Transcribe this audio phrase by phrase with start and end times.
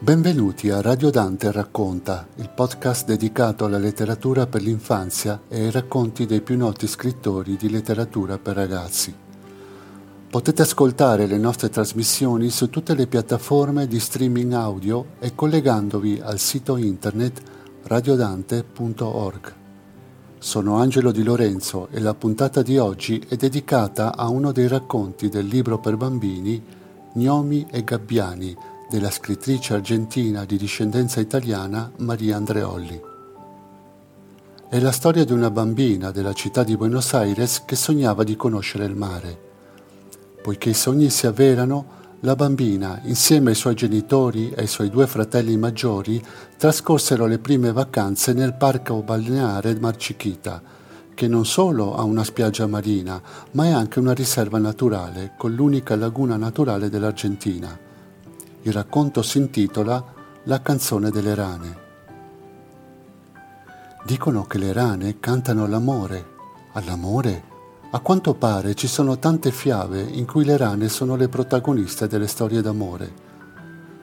[0.00, 6.26] Benvenuti a Radio Dante Racconta, il podcast dedicato alla letteratura per l'infanzia e ai racconti
[6.26, 9.14] dei più noti scrittori di letteratura per ragazzi.
[10.28, 16.38] Potete ascoltare le nostre trasmissioni su tutte le piattaforme di streaming audio e collegandovi al
[16.38, 17.40] sito internet
[17.84, 19.54] radiodante.org.
[20.38, 25.30] Sono Angelo Di Lorenzo e la puntata di oggi è dedicata a uno dei racconti
[25.30, 26.62] del libro per bambini
[27.14, 33.00] Gnomi e Gabbiani della scrittrice argentina di discendenza italiana Maria Andreolli.
[34.68, 38.84] È la storia di una bambina della città di Buenos Aires che sognava di conoscere
[38.84, 39.38] il mare.
[40.42, 45.06] Poiché i sogni si avverano, la bambina, insieme ai suoi genitori e ai suoi due
[45.06, 46.22] fratelli maggiori,
[46.56, 50.62] trascorsero le prime vacanze nel parco balneare Marcichita,
[51.14, 53.20] che non solo ha una spiaggia marina,
[53.52, 57.78] ma è anche una riserva naturale, con l'unica laguna naturale dell'Argentina.
[58.66, 60.02] Il racconto si intitola
[60.44, 61.78] La canzone delle rane.
[64.06, 66.32] Dicono che le rane cantano all'amore.
[66.72, 67.44] All'amore?
[67.90, 72.26] A quanto pare ci sono tante fiabe in cui le rane sono le protagoniste delle
[72.26, 73.12] storie d'amore.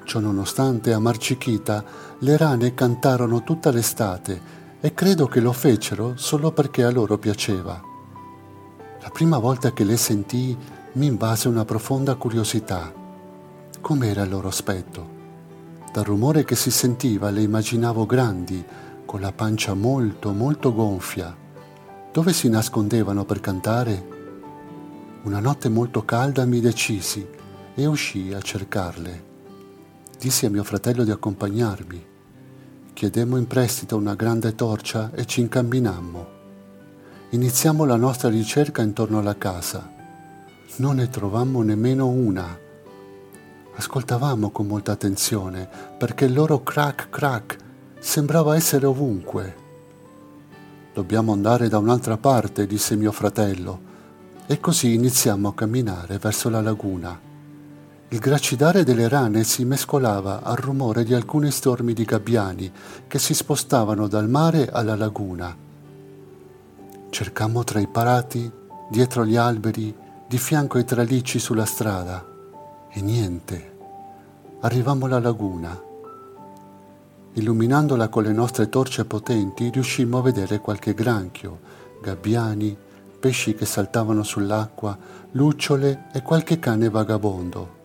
[0.04, 1.84] Ciononostante a Marcichita
[2.20, 4.40] le rane cantarono tutta l'estate
[4.80, 7.82] e credo che lo fecero solo perché a loro piaceva.
[9.02, 10.56] La prima volta che le sentii
[10.94, 13.00] mi invase una profonda curiosità
[13.82, 15.20] com'era il loro aspetto.
[15.92, 18.64] Dal rumore che si sentiva le immaginavo grandi,
[19.06, 21.36] con la pancia molto, molto gonfia.
[22.14, 24.08] Dove si nascondevano per cantare?
[25.24, 27.28] Una notte molto calda mi decisi
[27.76, 29.24] e uscii a cercarle.
[30.18, 32.06] Dissi a mio fratello di accompagnarmi.
[32.94, 36.40] Chiedemmo in prestito una grande torcia e ci incamminammo.
[37.32, 39.92] Iniziamo la nostra ricerca intorno alla casa.
[40.78, 42.61] Non ne trovammo nemmeno una
[43.74, 47.58] Ascoltavamo con molta attenzione perché il loro crack crack
[48.00, 49.56] sembrava essere ovunque.
[50.94, 53.90] Dobbiamo andare da un'altra parte, disse mio fratello,
[54.46, 57.18] e così iniziamo a camminare verso la laguna.
[58.10, 62.70] Il gracidare delle rane si mescolava al rumore di alcuni stormi di gabbiani
[63.08, 65.56] che si spostavano dal mare alla laguna.
[67.10, 68.52] Cercammo tra i parati,
[68.90, 69.96] dietro gli alberi,
[70.28, 72.31] di fianco ai tralicci sulla strada
[72.94, 73.78] e niente.
[74.62, 75.90] Arrivammo alla laguna.
[77.34, 81.60] Illuminandola con le nostre torce potenti riuscimmo a vedere qualche granchio,
[82.02, 82.78] gabbiani,
[83.20, 84.98] pesci che saltavano sull'acqua,
[85.32, 87.80] lucciole e qualche cane vagabondo.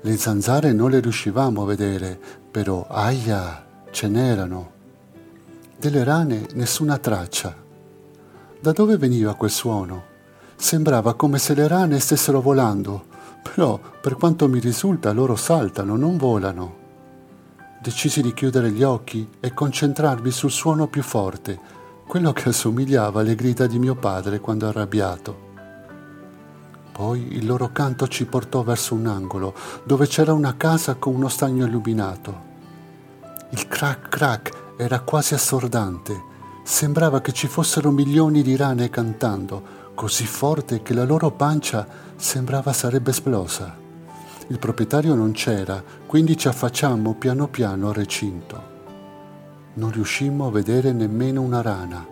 [0.00, 2.18] Le zanzare non le riuscivamo a vedere,
[2.50, 4.72] però aia, ce n'erano.
[5.76, 7.62] Delle rane nessuna traccia.
[8.60, 10.12] Da dove veniva quel suono?
[10.56, 13.12] Sembrava come se le rane stessero volando
[13.52, 16.82] però, per quanto mi risulta, loro saltano, non volano.
[17.80, 21.60] Decisi di chiudere gli occhi e concentrarmi sul suono più forte,
[22.06, 25.52] quello che assomigliava alle grida di mio padre quando arrabbiato.
[26.90, 29.54] Poi il loro canto ci portò verso un angolo
[29.84, 32.52] dove c'era una casa con uno stagno illuminato.
[33.50, 36.32] Il crack crack era quasi assordante.
[36.62, 39.62] Sembrava che ci fossero milioni di rane cantando,
[39.94, 43.76] così forte che la loro pancia sembrava sarebbe esplosa.
[44.48, 48.72] Il proprietario non c'era, quindi ci affacciammo piano piano al recinto.
[49.74, 52.06] Non riuscimmo a vedere nemmeno una rana.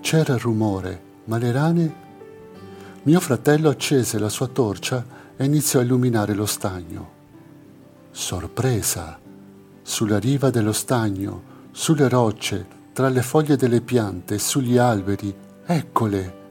[0.00, 2.02] C'era il rumore, ma le rane...
[3.02, 5.04] Mio fratello accese la sua torcia
[5.36, 7.10] e iniziò a illuminare lo stagno.
[8.10, 9.18] Sorpresa!
[9.82, 11.42] Sulla riva dello stagno,
[11.72, 15.34] sulle rocce, tra le foglie delle piante, sugli alberi,
[15.66, 16.43] eccole!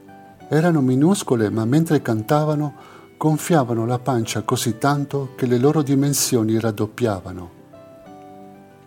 [0.48, 2.74] Erano minuscole, ma mentre cantavano
[3.16, 7.50] gonfiavano la pancia così tanto che le loro dimensioni raddoppiavano.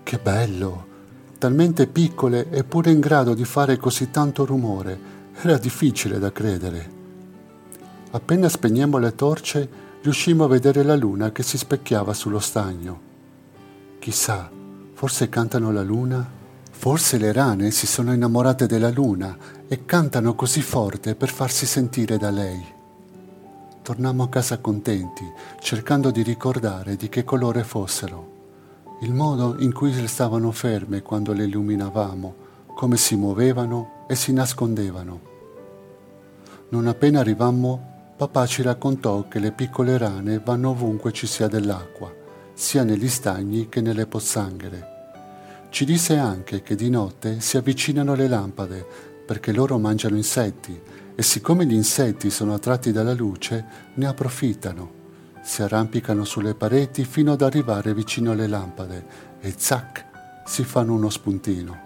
[0.03, 0.85] Che bello!
[1.38, 5.16] Talmente piccole eppure in grado di fare così tanto rumore.
[5.41, 6.95] Era difficile da credere.
[8.12, 9.69] Appena spegnemmo le torce,
[10.01, 13.00] riuscimmo a vedere la luna che si specchiava sullo stagno.
[14.00, 14.50] Chissà,
[14.94, 16.37] forse cantano la luna?
[16.77, 19.35] Forse le rane si sono innamorate della luna
[19.68, 22.63] e cantano così forte per farsi sentire da lei.
[23.81, 25.25] Tornammo a casa contenti,
[25.59, 28.31] cercando di ricordare di che colore fossero,
[29.01, 32.35] il modo in cui stavano ferme quando le illuminavamo,
[32.75, 35.19] come si muovevano e si nascondevano.
[36.69, 42.13] Non appena arrivammo, papà ci raccontò che le piccole rane vanno ovunque ci sia dell'acqua,
[42.53, 44.95] sia negli stagni che nelle pozzanghere
[45.77, 48.83] ci disse anche che di notte si avvicinano le lampade
[49.24, 50.75] perché loro mangiano insetti
[51.13, 53.63] e siccome gli insetti sono attratti dalla luce,
[53.94, 54.91] ne approfittano.
[55.44, 59.06] si arrampicano sulle pareti fino ad arrivare vicino alle lampade
[59.39, 60.06] e zac,
[60.47, 61.77] si fanno uno spuntino.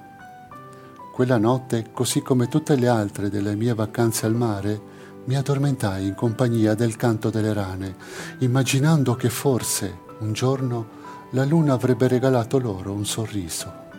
[1.11, 4.81] Quella notte, così come tutte le altre delle mie vacanze al mare,
[5.25, 7.97] mi addormentai in compagnia del canto delle rane,
[8.37, 10.99] immaginando che forse un giorno
[11.33, 13.89] la luna avrebbe regalato loro un sorriso.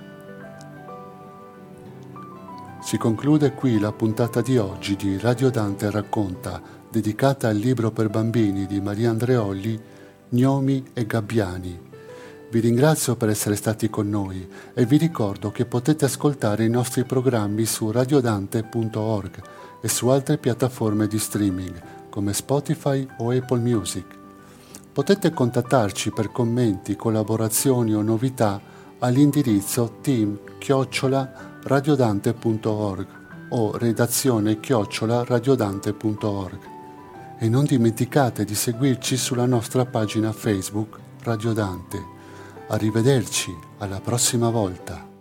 [2.83, 8.11] Si conclude qui la puntata di oggi di Radio Dante racconta, dedicata al libro per
[8.11, 9.81] bambini di Maria Andreolli,
[10.29, 11.91] Gnomi e Gabbiani.
[12.51, 17.05] Vi ringrazio per essere stati con noi e vi ricordo che potete ascoltare i nostri
[17.05, 19.43] programmi su radiodante.org
[19.81, 24.21] e su altre piattaforme di streaming come Spotify o Apple Music.
[24.93, 28.61] Potete contattarci per commenti, collaborazioni o novità
[28.99, 33.07] all'indirizzo team-chiocciola radiodante.org
[33.49, 36.59] o redazione chiocciola radiodante.org
[37.39, 42.05] e non dimenticate di seguirci sulla nostra pagina Facebook Radio Dante.
[42.69, 45.12] Arrivederci, alla prossima volta.